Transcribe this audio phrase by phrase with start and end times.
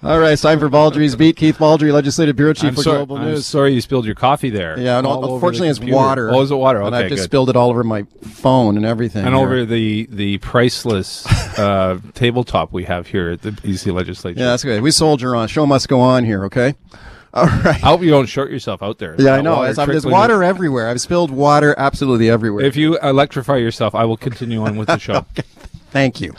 [0.00, 1.34] All right, it's time for Baldrey's Beat.
[1.36, 3.46] Keith Baldrey, Legislative Bureau Chief I'm for sorry, Global I'm News.
[3.46, 4.78] sorry you spilled your coffee there.
[4.78, 6.30] Yeah, no, all unfortunately, it's water.
[6.30, 6.80] Oh, is it water?
[6.82, 7.24] and I've just good.
[7.24, 9.26] spilled it all over my phone and everything.
[9.26, 9.44] and here.
[9.44, 11.26] over the the priceless
[11.58, 14.38] uh, tabletop we have here at the BC Legislature.
[14.38, 14.82] Yeah, that's good.
[14.82, 15.48] We soldier on.
[15.48, 16.76] Show must go on here, okay?
[17.34, 17.66] All right.
[17.66, 19.16] I hope you don't short yourself out there.
[19.18, 19.56] Yeah, I know.
[19.56, 20.88] water I'm- There's water everywhere.
[20.88, 22.64] I've spilled water absolutely everywhere.
[22.64, 25.26] If you electrify yourself, I will continue on with the show.
[25.90, 26.34] Thank you.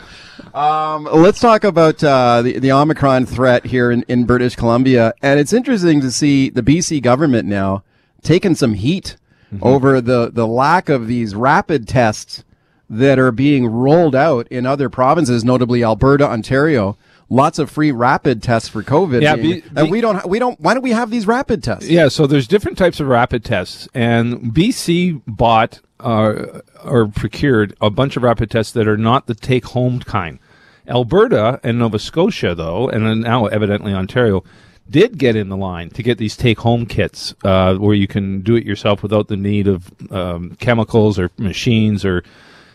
[0.54, 5.12] Um, let's talk about uh, the, the Omicron threat here in, in British Columbia.
[5.22, 7.82] And it's interesting to see the BC government now
[8.22, 9.16] taking some heat
[9.62, 12.44] over the, the lack of these rapid tests
[12.88, 16.96] that are being rolled out in other provinces, notably Alberta, Ontario.
[17.28, 19.22] Lots of free rapid tests for COVID.
[19.22, 19.34] Yeah,
[19.80, 21.88] and we don't, we don't, why don't we have these rapid tests?
[21.88, 27.90] Yeah, so there's different types of rapid tests, and BC bought uh, or procured a
[27.90, 30.38] bunch of rapid tests that are not the take-home kind.
[30.88, 34.42] Alberta and Nova Scotia, though, and now evidently Ontario,
[34.88, 38.56] did get in the line to get these take-home kits uh, where you can do
[38.56, 42.24] it yourself without the need of um, chemicals or machines or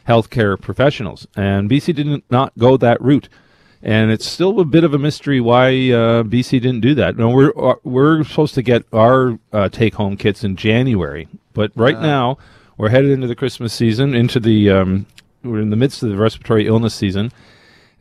[0.08, 1.28] healthcare professionals.
[1.36, 3.28] And BC did not go that route
[3.86, 7.18] and it's still a bit of a mystery why uh, BC didn't do that.
[7.18, 12.02] No, we're uh, we're supposed to get our uh, take-home kits in January, but right
[12.02, 12.40] now
[12.78, 15.06] we're headed into the Christmas season, into the um,
[15.44, 17.32] we're in the midst of the respiratory illness season.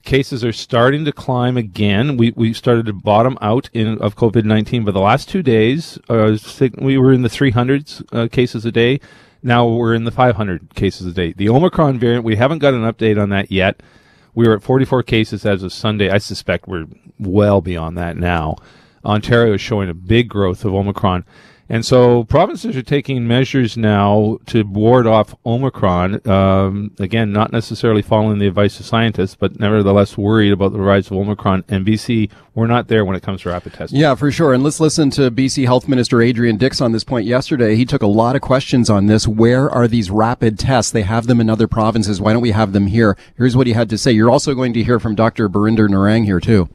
[0.03, 2.17] Cases are starting to climb again.
[2.17, 5.99] We we started to bottom out in of COVID nineteen, but the last two days
[6.09, 6.37] uh,
[6.79, 9.01] we were in the three hundreds uh, cases a day.
[9.47, 11.35] Now we're in the 500 cases a day.
[11.35, 13.83] The Omicron variant, we haven't got an update on that yet.
[14.35, 16.09] We were at 44 cases as of Sunday.
[16.09, 16.87] I suspect we're
[17.19, 18.57] well beyond that now.
[19.05, 21.27] Ontario is showing a big growth of Omicron.
[21.69, 26.27] And so provinces are taking measures now to ward off Omicron.
[26.29, 31.07] Um, again, not necessarily following the advice of scientists, but nevertheless worried about the rise
[31.07, 31.65] of Omicron.
[31.69, 33.99] And BC, we're not there when it comes to rapid testing.
[33.99, 34.53] Yeah, for sure.
[34.53, 37.77] And let's listen to BC Health Minister Adrian Dix on this point yesterday.
[37.77, 39.27] He took a lot of questions on this.
[39.27, 40.93] Where are these rapid tests?
[40.93, 42.21] They have them in other provinces.
[42.21, 43.17] Why don't we have them here?
[43.37, 44.13] Here's what he had to say.
[44.13, 45.49] You're also going to hear from Dr.
[45.49, 46.69] Birinder Narang here too.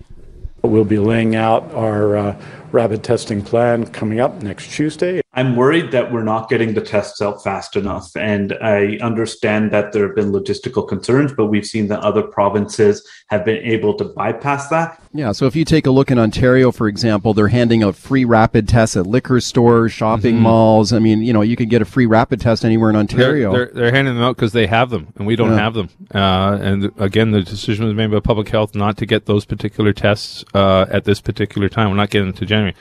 [0.63, 2.41] We'll be laying out our uh,
[2.71, 5.21] rapid testing plan coming up next Tuesday.
[5.39, 8.13] I'm worried that we're not getting the tests out fast enough.
[8.17, 13.07] And I understand that there have been logistical concerns, but we've seen that other provinces
[13.27, 15.01] have been able to bypass that.
[15.13, 18.25] Yeah, so if you take a look in Ontario, for example, they're handing out free
[18.25, 20.91] rapid tests at liquor stores, shopping malls.
[20.91, 23.53] I mean, you know, you can get a free rapid test anywhere in Ontario.
[23.53, 25.59] They're, they're, they're handing them out because they have them, and we don't Yeah.
[25.59, 25.89] have them.
[26.13, 29.93] Uh, and again, the decision was made by public health not to get those particular
[29.93, 31.91] tests uh, at this particular time.
[31.91, 32.75] We're not getting into January.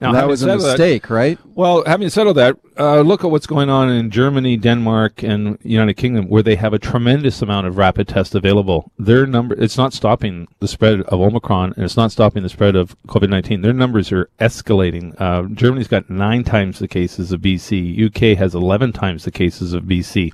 [0.00, 1.38] Now, that was a said that- mistake, right?
[1.54, 5.58] well, having said all that, uh, look at what's going on in Germany, Denmark, and
[5.62, 8.92] United Kingdom, where they have a tremendous amount of rapid tests available.
[8.98, 12.76] Their number, it's not stopping the spread of Omicron, and it's not stopping the spread
[12.76, 13.62] of COVID nineteen.
[13.62, 15.18] Their numbers are escalating.
[15.20, 17.96] Uh, Germany's got nine times the cases of BC.
[18.06, 20.32] UK has eleven times the cases of BC.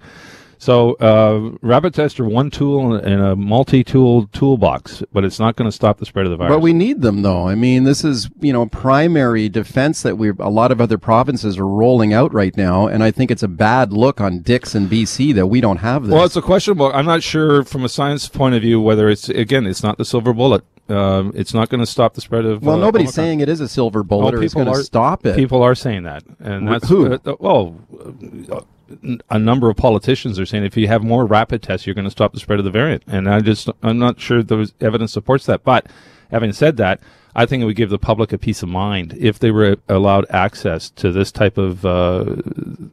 [0.63, 5.69] So, uh, rapid tests are one tool in a multi-tool toolbox, but it's not going
[5.69, 6.55] to stop the spread of the virus.
[6.55, 7.49] But we need them, though.
[7.49, 11.59] I mean, this is you know primary defense that we a lot of other provinces
[11.59, 14.89] are rolling out right now, and I think it's a bad look on Dix and
[14.89, 16.15] BC that we don't have this.
[16.15, 16.93] Well, it's a questionable.
[16.95, 20.05] I'm not sure from a science point of view whether it's again, it's not the
[20.05, 20.63] silver bullet.
[20.89, 22.63] Um, it's not going to stop the spread of.
[22.63, 23.25] Well, uh, nobody's Omicron.
[23.25, 25.35] saying it is a silver bullet Oh, or it's people going to are- stop it.
[25.35, 27.15] People are saying that, and that's who?
[27.15, 27.75] uh, well,
[28.53, 28.61] uh,
[29.31, 32.11] a number of politicians are saying if you have more rapid tests, you're going to
[32.11, 33.03] stop the spread of the variant.
[33.07, 35.65] And I just, I'm not sure the evidence supports that.
[35.65, 35.87] But
[36.31, 37.01] having said that,
[37.35, 40.27] I think it would give the public a peace of mind if they were allowed
[40.29, 42.25] access to this type of uh,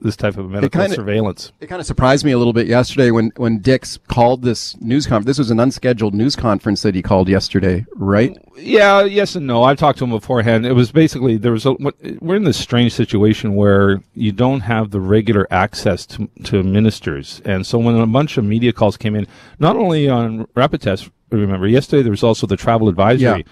[0.02, 1.52] this type of medical kinda- surveillance.
[1.60, 5.06] It kind of surprised me a little bit yesterday when when Dix called this news
[5.08, 5.26] conference.
[5.26, 8.38] This was an unscheduled news conference that he called yesterday, right?
[8.56, 9.64] Yeah, yes and no.
[9.64, 10.66] I've talked to him beforehand.
[10.66, 11.74] It was basically there was a,
[12.22, 17.42] we're in this strange situation where you don't have the regular access to, to ministers,
[17.44, 19.28] and so when a bunch of media calls came in,
[19.60, 21.10] not only on rapid tests.
[21.32, 23.46] Remember, yesterday there was also the travel advisory.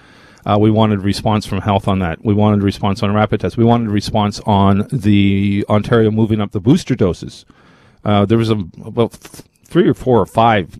[0.48, 2.24] Uh, we wanted response from health on that.
[2.24, 3.58] We wanted response on rapid tests.
[3.58, 7.46] We wanted response on the Ontario moving up the booster doses.
[8.06, 9.12] Uh, there was a, about
[9.66, 10.80] three or four or five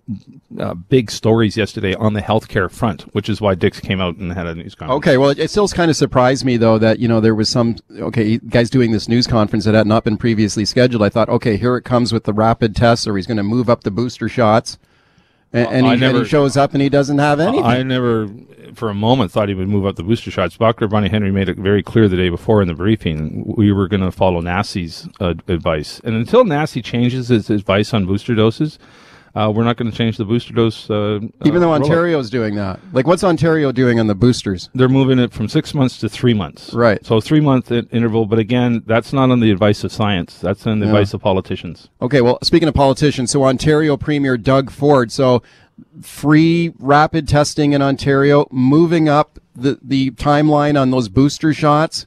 [0.58, 4.32] uh, big stories yesterday on the healthcare front, which is why Dix came out and
[4.32, 4.96] had a news conference.
[4.98, 7.76] Okay, well, it, still kind of surprised me though that you know there was some
[7.98, 11.02] okay guys doing this news conference that had not been previously scheduled.
[11.02, 13.68] I thought, okay, here it comes with the rapid tests, or he's going to move
[13.68, 14.78] up the booster shots,
[15.52, 17.64] and, and, he, and never- he shows up and he doesn't have anything.
[17.64, 18.28] I never,
[18.74, 20.56] for a moment, thought he would move up the booster shots.
[20.56, 20.88] Dr.
[20.88, 24.02] Bonnie Henry made it very clear the day before in the briefing we were going
[24.02, 26.00] to follow NACI's uh, advice.
[26.04, 28.78] And until NASI changes his advice on booster doses,
[29.34, 30.88] Uh, we're not going to change the booster dose.
[30.90, 31.82] Uh, Even though uh, rollout.
[31.84, 32.80] Ontario's doing that.
[32.92, 34.68] Like, what's Ontario doing on the boosters?
[34.74, 36.72] they're moving it from six months to three months.
[36.72, 37.04] Right.
[37.04, 40.38] So three month in- interval, but again, that's not on the advice of science.
[40.38, 40.92] That's on the Yeah.
[40.92, 41.88] advice of politicians.
[42.02, 45.42] Okay, well, speaking of politicians, so Ontario Premier Doug Ford, so
[46.02, 52.06] free rapid testing in Ontario, moving up the, the timeline on those booster shots.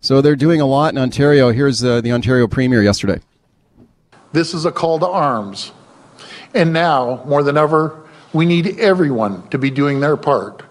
[0.00, 1.50] So they're doing a lot in Ontario.
[1.50, 3.20] Here's uh, the Ontario Premier yesterday.
[4.32, 5.72] This is a call to arms.
[6.58, 10.64] And now, more than ever, we need everyone to be doing their part.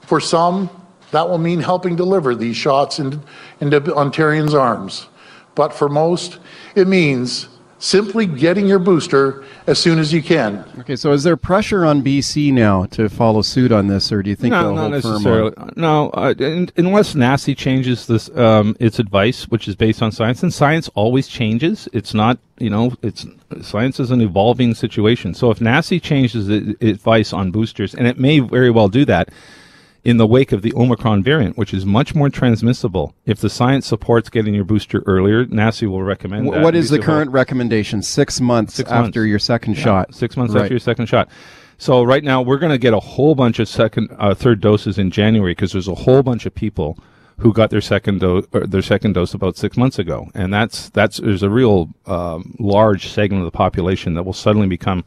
[0.00, 0.70] For some,
[1.10, 3.20] that will mean helping deliver these shots into,
[3.60, 5.06] into Ontarians' arms.
[5.54, 6.38] But for most,
[6.74, 7.46] it means
[7.78, 10.64] simply getting your booster as soon as you can.
[10.80, 14.30] Okay, so is there pressure on BC now to follow suit on this, or do
[14.30, 15.54] you think No, they'll not hold firm on necessarily.
[15.76, 20.42] No, uh, un- unless NACI changes this um, its advice, which is based on science,
[20.42, 21.88] and science always changes.
[21.92, 23.26] It's not, you know, it's
[23.62, 25.34] science is an evolving situation.
[25.34, 29.30] So if NACI changes its advice on boosters, and it may very well do that
[30.04, 33.86] in the wake of the Omicron variant, which is much more transmissible, if the science
[33.86, 36.62] supports getting your booster earlier, NACI will recommend that.
[36.62, 38.02] What is the current recommendation?
[38.02, 39.16] Six months Six after months.
[39.16, 40.14] your second Yeah, shot.
[40.14, 40.62] Six months Right.
[40.62, 41.28] after your second shot.
[41.78, 44.98] So right now we're going to get a whole bunch of second, uh, third doses
[44.98, 46.98] in January because there's a whole bunch of people
[47.38, 51.18] who got their second dose, their second dose about six months ago, and that's that's
[51.18, 55.04] there's a real um, large segment of the population that will suddenly become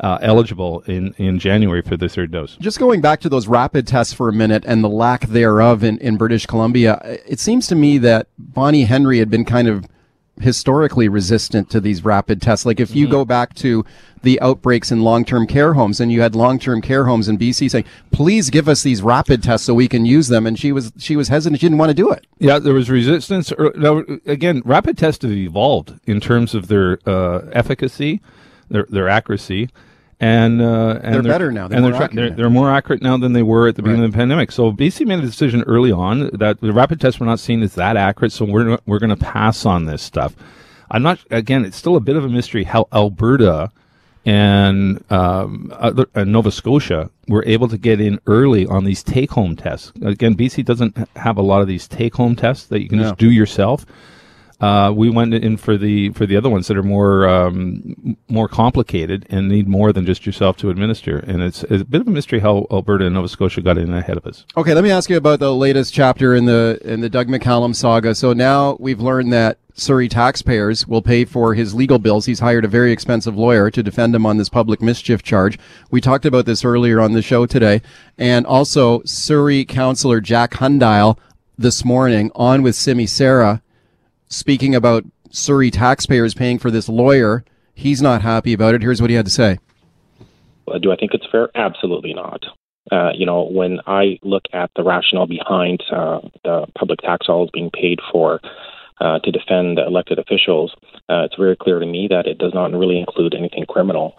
[0.00, 2.56] uh, eligible in in January for the third dose.
[2.60, 5.98] Just going back to those rapid tests for a minute and the lack thereof in,
[5.98, 9.86] in British Columbia, it seems to me that Bonnie Henry had been kind of
[10.40, 12.66] historically resistant to these rapid tests.
[12.66, 13.84] Like if you go back to
[14.22, 17.84] the outbreaks in long-term care homes and you had long-term care homes in BC saying,
[18.10, 20.46] please give us these rapid tests so we can use them.
[20.46, 21.60] And she was, she was hesitant.
[21.60, 22.26] She didn't want to do it.
[22.38, 23.52] Yeah, there was resistance.
[23.76, 28.20] Now, again, rapid tests have evolved in terms of their uh, efficacy,
[28.68, 29.68] their their accuracy,
[30.20, 31.68] and uh, and They're better now.
[31.68, 32.14] They're and more they're, accurate.
[32.30, 34.52] they're, they're more accurate now than they were at the beginning of the pandemic.
[34.52, 37.74] So BC made a decision early on that the rapid tests we're not seeing is
[37.74, 38.32] that accurate.
[38.32, 40.34] So we're we're going to pass on this stuff.
[40.90, 41.18] I'm not.
[41.30, 43.70] Again, it's still a bit of a mystery how Alberta
[44.26, 49.54] and um, other, uh, Nova Scotia were able to get in early on these take-home
[49.54, 49.92] tests.
[50.02, 53.04] Again, BC doesn't have a lot of these take-home tests that you can No.
[53.04, 53.84] just do yourself.
[54.64, 58.48] Uh, we went in for the for the other ones that are more um, more
[58.48, 61.18] complicated and need more than just yourself to administer.
[61.18, 63.92] And it's, it's a bit of a mystery how Alberta and Nova Scotia got in
[63.92, 64.46] ahead of us.
[64.56, 67.76] Okay, let me ask you about the latest chapter in the in the Doug McCallum
[67.76, 68.14] saga.
[68.14, 72.24] So now we've learned that Surrey taxpayers will pay for his legal bills.
[72.24, 75.58] He's hired a very expensive lawyer to defend him on this public mischief charge.
[75.90, 77.82] We talked about this earlier on the show today,
[78.16, 81.18] and also Surrey councillor Jack Hundial
[81.58, 83.60] this morning on with Simi Sara
[84.34, 87.44] speaking about Surrey taxpayers paying for this lawyer.
[87.74, 88.82] He's not happy about it.
[88.82, 89.58] Here's what he had to say.
[90.68, 91.48] Uh, Do I think it's fair?
[91.54, 92.44] Absolutely not.
[92.92, 97.50] Uh, you know, when I look at the rationale behind uh, the public tax dollars
[97.52, 98.40] being paid for
[99.00, 100.74] uh, to defend elected officials,
[101.08, 104.14] uh, it's very clear to me that it does not really include anything criminal.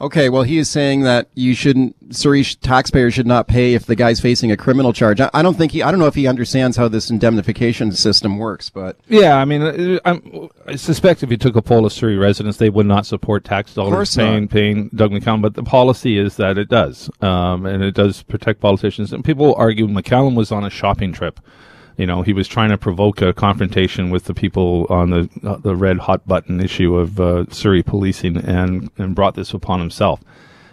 [0.00, 3.94] Okay, well, he is saying that you shouldn't, Surrey taxpayers should not pay if the
[3.94, 5.20] guy's facing a criminal charge.
[5.20, 8.38] I, I don't think he, I don't know if he understands how this indemnification system
[8.38, 11.92] works, but Yeah, I mean, uh, I'm, I suspect if you took a poll of
[11.92, 14.50] Surrey residents, they would not support tax dollars paying not.
[14.50, 15.40] paying Doug McCallum.
[15.40, 19.12] But the policy is that it does, um, and it does protect politicians.
[19.12, 21.38] And people argue McCallum was on a shopping trip.
[21.96, 25.56] You know, he was trying to provoke a confrontation with the people on the uh,
[25.58, 30.20] the red hot button issue of uh, Surrey policing, and and brought this upon himself.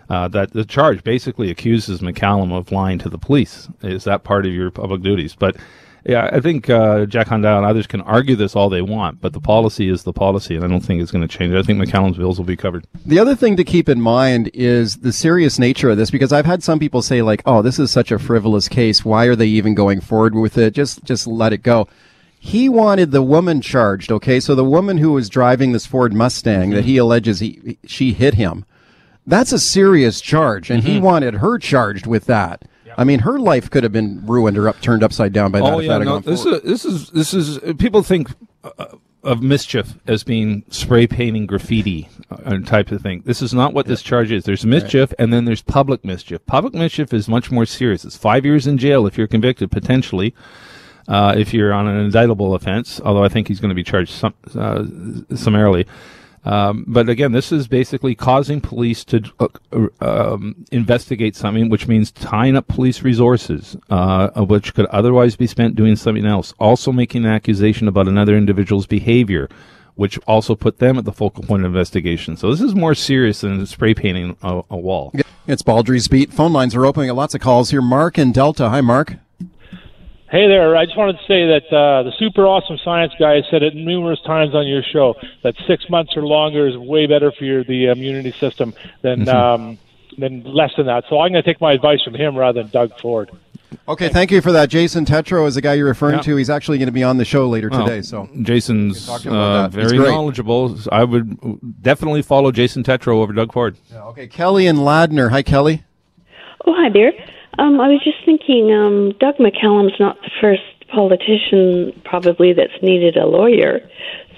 [0.10, 3.70] Uh, that the charge basically accuses McCallum of lying to the police.
[3.82, 5.36] Is that part of your public duties?
[5.36, 5.56] But
[6.04, 9.34] yeah, I think uh, Jack Hundial and others can argue this all they want, but
[9.34, 11.54] the policy is the policy, and I don't think it's going to change.
[11.54, 12.86] I think McCallum's bills will be covered.
[13.06, 16.46] the other thing to keep in mind is the serious nature of this, because I've
[16.46, 19.06] had some people say like, oh, this is such a frivolous case.
[19.06, 20.74] Why are they even going forward with it?
[20.74, 21.88] Just, just let it go.
[22.40, 24.40] He wanted the woman charged, okay?
[24.40, 28.34] So the woman who was driving this Ford Mustang that he alleges he, she hit
[28.34, 28.66] him.
[29.28, 32.64] That's a serious charge, and he wanted her charged with that.
[32.98, 35.74] I mean, her life could have been ruined or up, turned upside down by that
[35.74, 36.64] Oh yeah, no, this forward.
[36.64, 38.30] is this is this is people think
[38.64, 38.86] uh,
[39.24, 43.22] of mischief as being spray painting graffiti uh, type of thing.
[43.26, 44.46] This is not what this charge is.
[44.46, 46.46] There's mischief and then there's public mischief.
[46.46, 48.04] Public mischief is much more serious.
[48.04, 50.34] It's five years in jail if you're convicted potentially.
[51.08, 54.12] Uh, if you're on an indictable offense, although I think he's going to be charged
[54.14, 54.84] sum, uh,
[55.36, 55.86] summarily.
[56.44, 62.12] Um, but again, this is basically causing police to uh, um, investigate something, which means
[62.12, 66.54] tying up police resources, uh, which could otherwise be spent doing something else.
[66.60, 69.50] Also making an accusation about another individual's behavior,
[69.96, 72.36] which also put them at the focal point of investigation.
[72.36, 75.14] So this is more serious than spray painting a, a wall.
[75.48, 76.34] It's Baldrey's Beat.
[76.34, 77.14] Phone lines are opening.
[77.14, 77.82] Lots of calls here.
[77.82, 78.70] Mark and Delta.
[78.70, 79.18] Hi, Mark.
[80.32, 80.78] Hey there.
[80.78, 83.76] I just wanted to say that uh, the super awesome science guy has said it
[83.76, 87.66] numerous times on your show that six months or longer is way better for your
[87.66, 89.78] the immunity system than um,
[90.18, 91.04] than less than that.
[91.10, 93.30] So I'm going to take my advice from him rather than Doug Ford.
[93.90, 94.70] Okay, thank you for that.
[94.70, 96.22] Jason Tetro is the guy you're referring Yeah.
[96.22, 96.36] to.
[96.38, 98.02] He's actually going to be on the show later Well, today.
[98.02, 99.72] So Jason's talk about uh, that.
[99.72, 100.78] Very knowledgeable.
[100.94, 103.76] I would definitely follow Jason Tetro over Doug Ford.
[103.94, 105.30] okay, Kelly and Ladner.
[105.32, 105.84] Hi, Kelly.
[106.66, 107.12] Oh, hi there.
[107.60, 113.18] Um, I was just thinking, um, Doug McCallum's not the first politician probably that's needed
[113.18, 113.88] a lawyer.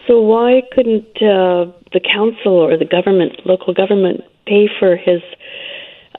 [0.08, 5.22] So why couldn't uh, the council or the government, local government, pay for his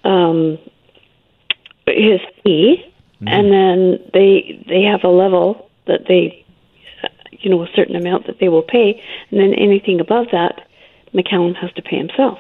[0.05, 0.59] um,
[1.87, 2.85] his fee,
[3.27, 6.45] and then they they have a level that they,
[7.33, 10.67] you know, a certain amount that they will pay, and then anything above that,
[11.13, 12.39] McCallum has to pay himself.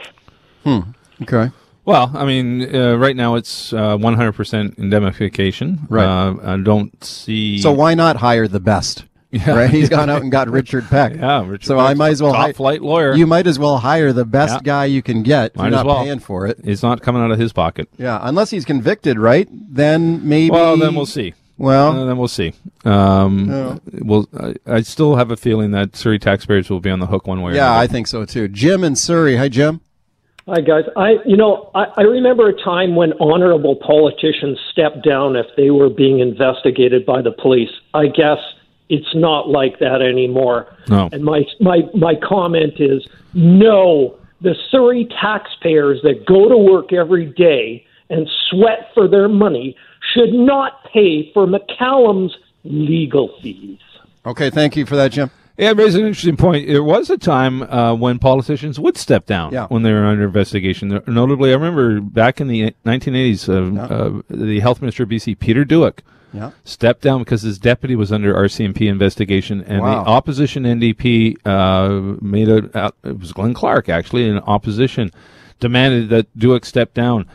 [0.64, 0.80] Hmm.
[1.22, 1.50] Okay.
[1.84, 5.80] Well, I mean, uh, right now it's uh, 100% indemnification.
[5.88, 6.04] Right.
[6.06, 7.58] Uh, I don't see.
[7.60, 9.04] So why not hire the best?
[9.30, 9.50] Yeah.
[9.50, 9.70] Right?
[9.70, 11.14] He's gone out and got Richard Peck.
[11.16, 13.14] Yeah, Richard so I might as well top hi- flight lawyer.
[13.14, 14.60] You might as well hire the best Yeah.
[14.62, 15.56] guy you can get.
[15.56, 16.04] Might You're not well.
[16.04, 16.58] paying for it.
[16.64, 17.88] It's not coming out of his pocket.
[17.98, 19.48] Yeah, unless he's convicted, right?
[19.50, 20.52] Then maybe.
[20.52, 21.34] Well, then we'll see.
[21.58, 22.52] Well, Uh, then we'll see.
[22.84, 27.06] Um, Well, I, I still have a feeling that Surrey taxpayers will be on the
[27.06, 27.56] hook one way or another.
[27.56, 27.82] yeah, another.
[27.82, 28.48] I think so too.
[28.48, 29.36] Jim in Surrey.
[29.36, 29.80] Hi, Jim.
[30.46, 30.84] Hi guys.
[30.94, 35.70] I you know I, I remember a time when honorable politicians stepped down if they
[35.70, 37.70] were being investigated by the police.
[37.94, 38.38] I guess
[38.90, 40.76] it's not like that anymore.
[40.88, 41.08] No.
[41.12, 44.18] And my my my comment is no.
[44.42, 49.74] The Surrey taxpayers that go to work every day and sweat for their money
[50.12, 53.78] should not pay for McCallum's legal fees.
[54.26, 55.30] Okay, thank you for that, Jim.
[55.56, 56.66] Yeah, it raises an interesting point.
[56.66, 59.66] There was a time uh, when politicians would step down Yeah.
[59.68, 61.00] when they were under investigation.
[61.06, 65.64] Notably, I remember back in the 1980s, uh, uh, the health minister of BC, Peter
[65.64, 66.00] Dueck,
[66.32, 66.50] Yeah.
[66.64, 70.02] stepped down because his deputy was under RCMP investigation, and Wow.
[70.02, 72.68] the opposition NDP uh, made a.
[72.76, 75.12] Uh, it was Glenn Clark actually, in opposition,
[75.60, 77.26] demanded that Dueck step down.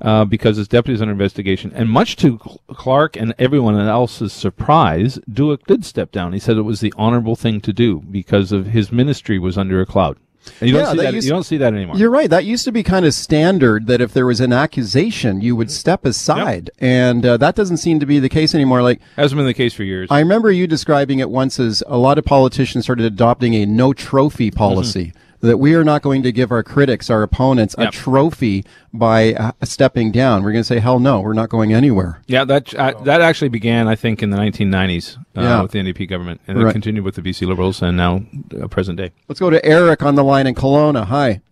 [0.00, 4.32] Uh, because his deputy is under investigation, and much to Cl- Clark and everyone else's
[4.32, 6.32] surprise, Dueck did step down.
[6.32, 9.80] He said it was the honorable thing to do because of his ministry was under
[9.80, 10.18] a cloud.
[10.60, 11.14] And you Yeah, don't see that that.
[11.14, 11.96] used- You don't see that anymore.
[11.96, 12.28] You're right.
[12.28, 15.70] That used to be kind of standard that if there was an accusation, you would
[15.70, 18.82] step aside, and uh, that doesn't seem to be the case anymore.
[18.82, 20.08] Like Hasn't been the case for years.
[20.10, 23.92] I remember you describing it once as a lot of politicians started adopting a no
[23.94, 25.12] trophy policy.
[25.44, 29.52] That we are not going to give our critics, our opponents, a trophy by uh,
[29.62, 30.42] stepping down.
[30.42, 32.22] We're going to say, hell no, we're not going anywhere.
[32.26, 35.60] Yeah, that uh, that actually began, I think, in the 1990s uh, Yeah.
[35.62, 36.72] with the NDP government, and then Right.
[36.72, 38.22] continued with the BC Liberals, and now
[38.58, 39.12] uh, present day.
[39.28, 41.04] Let's go to Eric on the line in Kelowna.
[41.06, 41.42] Hi.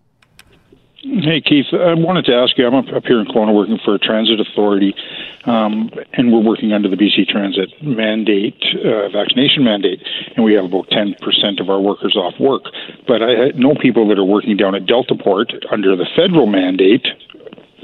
[1.03, 1.67] Hey, Keith.
[1.73, 2.65] I wanted to ask you.
[2.65, 4.95] I'm up, here in Kelowna working for a transit authority,
[5.47, 10.01] um, and we're working under the BC Transit mandate, uh, vaccination mandate,
[10.37, 12.63] and we have about 10% of our workers off work.
[13.09, 17.05] But I know people that are working down at Deltaport under the federal mandate,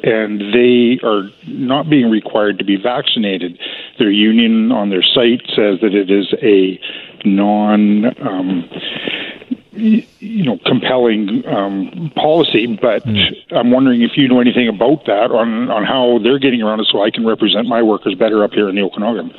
[0.04, 3.58] and they are not being required to be vaccinated.
[3.98, 6.78] Their union on their site says that it is a
[7.24, 8.06] non.
[8.24, 8.70] Um,
[9.78, 13.06] you know, compelling um, policy, but
[13.50, 16.88] I'm wondering if you know anything about that on on how they're getting around it,
[16.90, 19.32] so I can represent my workers better up here in the Okanagan.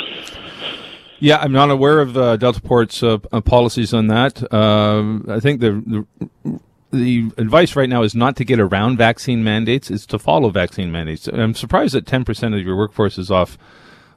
[1.20, 4.52] Yeah, I'm not aware of uh, Deltaport's uh, uh, policies on that.
[4.54, 6.60] Um I think the, the
[6.92, 10.92] the advice right now is not to get around vaccine mandates; it's to follow vaccine
[10.92, 11.28] mandates.
[11.28, 13.58] I'm surprised that 10% of your workforce is off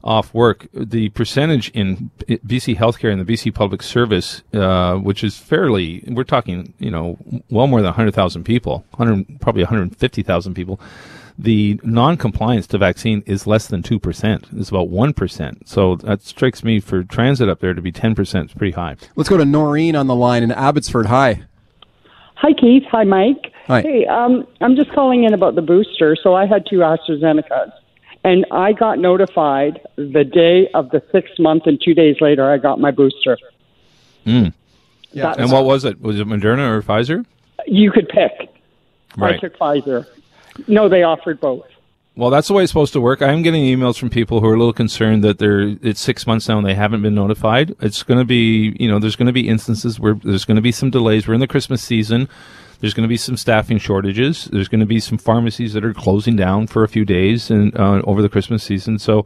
[0.05, 0.67] off work.
[0.73, 6.25] The percentage in BC healthcare and the BC public service, uh, which is fairly, we're
[6.25, 7.19] talking, you know,
[7.51, 10.81] well more than 100,000 people, 100, probably 150,000 people.
[11.39, 14.59] The non-compliance to vaccine is less than 2%.
[14.59, 15.69] It's about 1%.
[15.69, 18.97] So that strikes me for transit up there to be 10% is pretty high.
[19.17, 21.07] Let's go to Noreen on the line in Abbotsford.
[21.07, 21.43] Hi.
[22.35, 22.83] Hi, Keith.
[22.91, 23.53] Hi, Mike.
[23.67, 23.83] Hi.
[23.83, 26.17] Hey, um, I'm just calling in about the booster.
[26.21, 27.71] So I had two AstraZenecas,
[28.25, 32.59] and I got notified the day of the sixth month, and two days later, I
[32.59, 33.39] got my booster.
[34.27, 34.53] Mm.
[35.13, 35.35] Yeah.
[35.37, 36.01] And what was it?
[36.01, 37.25] Was it Moderna or Pfizer?
[37.67, 38.49] You could pick.
[39.17, 39.37] Right.
[39.37, 40.07] I took Pfizer.
[40.69, 41.67] No, they offered both.
[42.15, 43.23] Well, that's the way it's supposed to work.
[43.23, 46.27] I am getting emails from people who are a little concerned that they're it's six
[46.27, 47.75] months now and they haven't been notified.
[47.81, 50.63] It's going to be, you know, there's going to be instances where there's going to
[50.63, 51.27] be some delays.
[51.27, 52.29] We're in the Christmas season.
[52.83, 54.47] There's going to be some staffing shortages.
[54.47, 57.75] There's going to be some pharmacies that are closing down for a few days and
[57.79, 58.99] uh, over the Christmas season.
[58.99, 59.25] So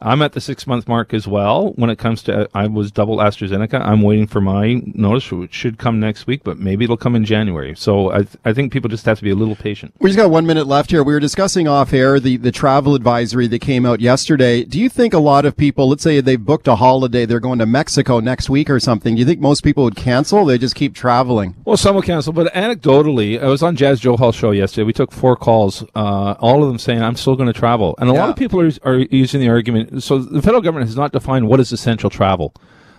[0.00, 1.72] I'm at the six month mark as well.
[1.72, 3.80] When it comes to, I was double AstraZeneca.
[3.80, 7.24] I'm waiting for my notice, which should come next week, but maybe it'll come in
[7.24, 7.74] January.
[7.76, 9.94] So I, th- I think people just have to be a little patient.
[10.00, 11.02] We just got one minute left here.
[11.02, 14.64] We were discussing off air the, the travel advisory that came out yesterday.
[14.64, 17.58] Do you think a lot of people, let's say they've booked a holiday, they're going
[17.60, 20.44] to Mexico next week or something, do you think most people would cancel?
[20.44, 21.54] They just keep traveling?
[21.64, 24.84] Well, some will cancel, but anecdotally, I was on Jas Johal show yesterday.
[24.84, 27.94] We took four calls, uh, all of them saying, I'm still going to travel.
[27.98, 29.83] And a lot of people are, are using the argument.
[30.00, 32.54] So the federal government has not defined what is essential travel.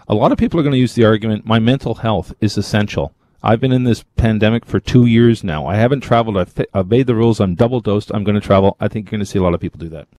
[0.08, 3.14] A lot of people are going to use the argument, my mental health is essential.
[3.42, 5.68] I've been in this pandemic for two years now.
[5.68, 6.38] I haven't traveled.
[6.38, 7.40] I've, obeyed the rules.
[7.40, 8.12] I'm double dosed.
[8.12, 8.76] I'm going to travel.
[8.80, 10.08] I think you're going to see a lot of people do that.